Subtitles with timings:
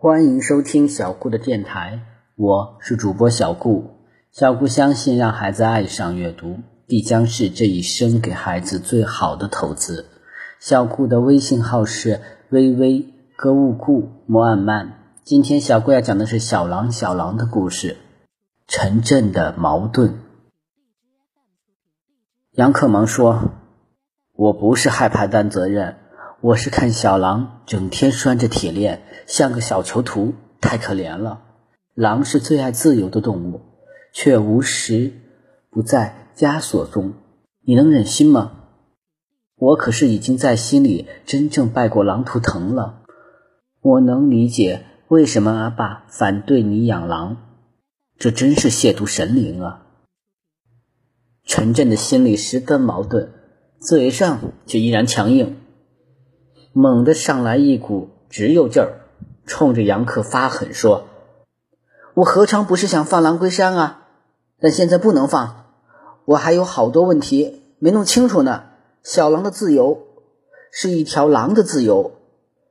[0.00, 2.02] 欢迎收听小顾的电台，
[2.36, 3.96] 我是主播小顾。
[4.30, 10.06] 小顾相信，让孩子爱上阅读，必将是这一生给孩子最好的投资。
[10.60, 12.20] 小顾的微信号是
[12.50, 15.16] 微微歌舞顾莫暗慢。
[15.24, 17.96] 今天小顾要讲的是小狼小狼的故事，
[18.68, 20.20] 陈震的矛盾。
[22.52, 23.50] 杨克忙说
[24.32, 25.96] ：“我不是害怕担责任。”
[26.40, 31.42] 我是看小狼整天拴着铁链，像个小囚徒，太可怜了。
[31.94, 33.60] 狼是最爱自由的动物，
[34.12, 35.12] 却无时
[35.68, 37.14] 不在枷锁中，
[37.62, 38.52] 你能忍心吗？
[39.56, 43.02] 我可是已经在心里真正拜过狼图腾了。
[43.80, 47.36] 我能理解为什么阿爸反对你养狼，
[48.16, 49.86] 这真是亵渎神灵啊！
[51.44, 53.32] 陈震的心里十分矛盾，
[53.80, 55.56] 嘴上却依然强硬。
[56.72, 59.00] 猛地上来一股直有劲儿，
[59.46, 61.04] 冲着杨克发狠说
[62.14, 64.02] ：“我何尝不是想放狼归山啊？
[64.60, 65.64] 但现在不能放，
[66.24, 68.64] 我还有好多问题没弄清楚呢。
[69.02, 70.06] 小狼的自由
[70.70, 72.12] 是一条狼的自由，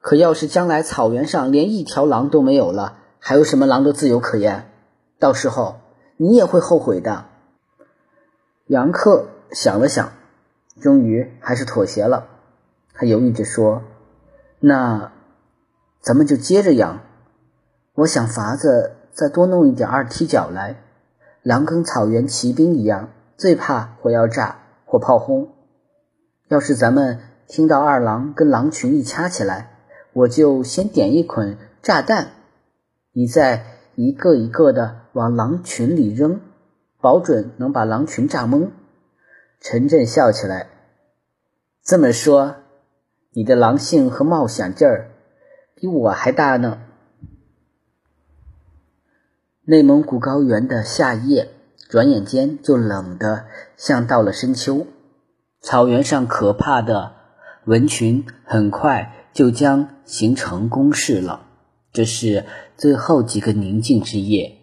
[0.00, 4.70] 可要是将来草原上连一条狼都没有了，还有什么狼的自由可言？
[5.18, 5.80] 到时候
[6.16, 7.26] 你也会后悔的。”
[8.66, 10.12] 杨克想了想，
[10.80, 12.26] 终于还是妥协了。
[13.00, 13.84] 他犹豫着说
[14.58, 15.12] ：“那
[16.00, 17.00] 咱们就接着养。
[17.94, 20.82] 我想法子再多弄一点二踢脚来。
[21.44, 25.50] 狼跟草原骑兵一样，最怕火药炸或炮轰。
[26.48, 29.78] 要是咱们听到二狼跟狼群一掐起来，
[30.12, 32.32] 我就先点一捆炸弹，
[33.12, 36.40] 你再一个一个的往狼群里扔，
[37.00, 38.70] 保准能把狼群炸懵。”
[39.62, 40.66] 陈震笑起来，
[41.84, 42.56] 这么说。
[43.32, 45.10] 你的狼性和冒险劲儿
[45.74, 46.80] 比我还大呢。
[49.64, 51.50] 内蒙古高原的夏夜，
[51.90, 53.44] 转眼间就冷得
[53.76, 54.86] 像到了深秋。
[55.60, 57.12] 草原上可怕的
[57.66, 61.46] 蚊群很快就将形成攻势了。
[61.92, 62.46] 这是
[62.76, 64.56] 最后几个宁静之夜，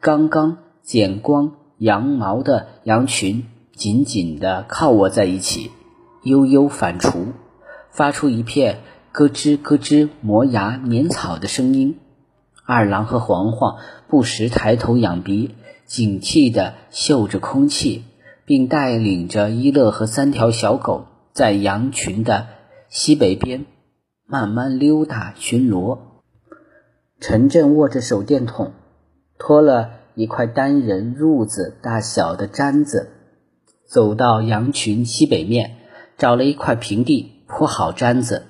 [0.00, 5.72] 刚刚剪光羊毛的羊群紧紧地靠窝在一起，
[6.22, 7.32] 悠悠反刍。
[7.94, 8.80] 发出一片
[9.12, 12.00] 咯吱咯吱磨牙碾草的声音。
[12.66, 13.76] 二郎和黄黄
[14.08, 15.54] 不时抬头仰鼻，
[15.86, 18.02] 警惕地嗅着空气，
[18.44, 22.48] 并带领着一乐和三条小狗在羊群的
[22.88, 23.64] 西北边
[24.26, 25.98] 慢慢溜达巡逻。
[27.20, 28.72] 陈震握着手电筒，
[29.38, 33.10] 拖了一块单人褥子大小的毡子，
[33.86, 35.76] 走到羊群西北面，
[36.18, 37.33] 找了一块平地。
[37.56, 38.46] 铺好毡子，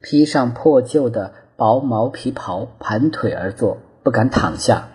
[0.00, 4.88] 披上破旧的薄毛皮袍，盘腿而坐，不敢躺下。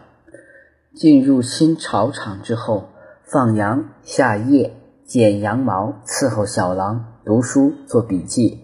[0.95, 2.89] 进入新草场之后，
[3.23, 4.73] 放羊、下夜、
[5.05, 8.61] 剪羊毛、伺候小狼、读书、做笔记。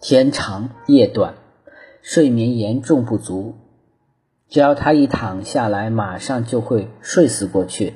[0.00, 1.34] 天长夜短，
[2.02, 3.54] 睡眠严重不足。
[4.48, 7.94] 只要他一躺下来，马上就会睡死过去。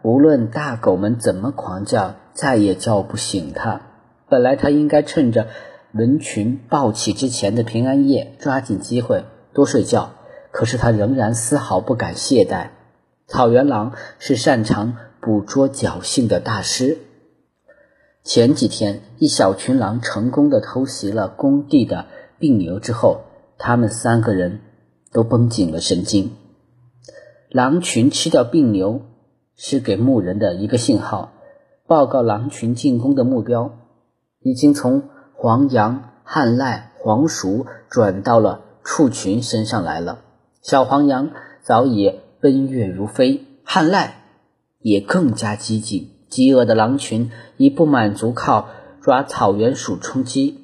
[0.00, 3.82] 无论大狗们怎么狂叫，再也叫不醒他。
[4.32, 5.48] 本来他应该趁着
[5.92, 10.12] 人群暴起之前的平安夜，抓紧机会多睡觉。
[10.50, 12.68] 可是他仍然丝毫不敢懈怠。
[13.26, 16.96] 草原狼是擅长捕捉侥幸的大师。
[18.24, 22.06] 前几天，一小群狼成功的偷袭了工地的
[22.38, 23.24] 病牛之后，
[23.58, 24.60] 他们三个人
[25.12, 26.32] 都绷紧了神经。
[27.50, 29.02] 狼群吃掉病牛，
[29.56, 31.34] 是给牧人的一个信号，
[31.86, 33.76] 报告狼群进攻的目标。
[34.42, 40.20] 已经从黄羊、旱赖、黄鼠转到了畜群身上来了。
[40.60, 41.30] 小黄羊
[41.62, 44.22] 早已奔跃如飞，旱赖
[44.80, 46.10] 也更加激进。
[46.28, 48.68] 饥饿的狼群已不满足靠
[49.02, 50.60] 抓草原鼠充饥，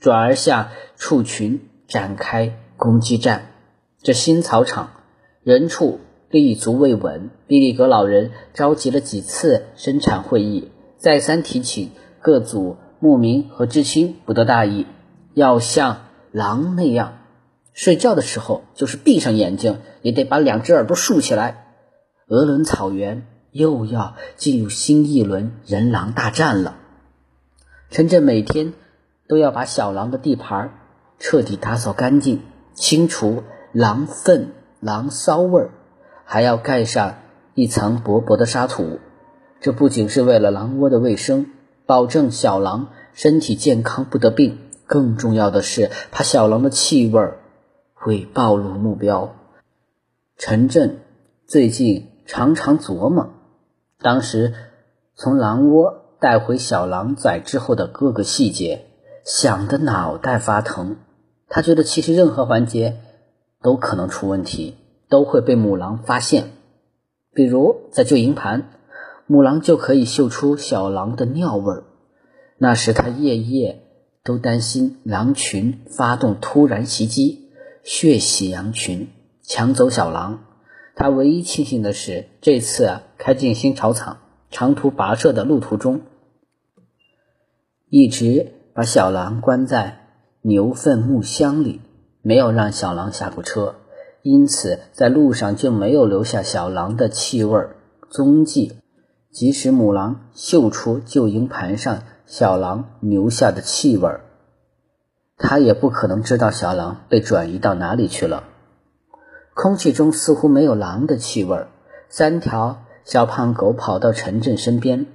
[0.00, 3.50] 转而向畜群展开攻击战。
[4.02, 4.90] 这新草场
[5.42, 6.00] 人畜
[6.30, 11.90] 立足未稳，比利格老人召集了几次生产会议，再三提醒
[12.20, 12.76] 各组。
[13.04, 14.86] 牧民和知青不得大意，
[15.34, 17.18] 要像狼那样，
[17.74, 21.66] 睡觉的时候就是闭上眼睛，也得把两只耳朵竖起来。
[22.28, 26.76] 鄂伦草原又要进入新一轮人狼大战了。
[27.90, 28.72] 陈震每天
[29.28, 30.72] 都要把小狼的地盘
[31.18, 32.40] 彻底打扫干净，
[32.72, 33.42] 清除
[33.72, 35.70] 狼粪、狼骚味儿，
[36.24, 37.16] 还要盖上
[37.52, 38.98] 一层薄薄的沙土。
[39.60, 41.50] 这不仅是为了狼窝的卫生。
[41.86, 47.32] 保证小狼身体健康不得病，更重要的是怕小狼的气味
[47.92, 49.34] 会暴露目标。
[50.36, 51.00] 陈震
[51.46, 53.34] 最近常常琢磨，
[54.00, 54.54] 当时
[55.14, 58.86] 从狼窝带回小狼崽之后的各个细节，
[59.24, 60.96] 想得脑袋发疼。
[61.48, 62.96] 他觉得其实任何环节
[63.62, 64.76] 都可能出问题，
[65.08, 66.52] 都会被母狼发现。
[67.32, 68.70] 比如在救营盘，
[69.26, 71.84] 母狼就可以嗅出小狼的尿味儿，
[72.58, 73.82] 那时他夜夜
[74.22, 77.48] 都担心狼群发动突然袭击，
[77.82, 79.08] 血洗羊群。
[79.46, 80.44] 抢走小狼，
[80.94, 84.18] 他唯一庆幸的是，这次开进新草场
[84.50, 86.00] 长途跋涉的路途中，
[87.90, 90.06] 一直把小狼关在
[90.40, 91.82] 牛粪木箱里，
[92.22, 93.74] 没有让小狼下过车，
[94.22, 97.60] 因此在路上就没有留下小狼的气味
[98.08, 98.76] 踪迹。
[99.34, 104.20] 即使母狼嗅出旧营盘上小狼留下的气味，
[105.36, 108.44] 它也不可能知道小狼被转移到哪里去了。
[109.52, 111.66] 空气中似乎没有狼的气味。
[112.08, 115.06] 三条小胖狗跑到陈震身边，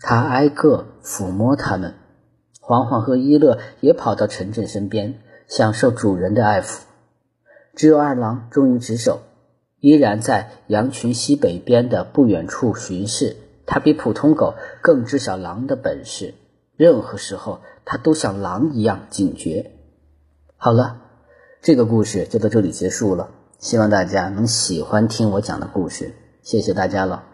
[0.00, 1.94] 他挨个抚摸它们。
[2.60, 6.80] 黄黄和一乐也跑到陈震身边，享受主人的爱抚。
[7.76, 9.20] 只有二郎忠于职守，
[9.80, 13.36] 依然在羊群西北边的不远处巡视。
[13.66, 16.34] 它比普通狗更知晓狼的本事，
[16.76, 19.72] 任何时候它都像狼一样警觉。
[20.56, 21.02] 好了，
[21.62, 23.30] 这个故事就到这里结束了。
[23.58, 27.29] 希望大家能喜欢听我讲的故事，谢谢大家了。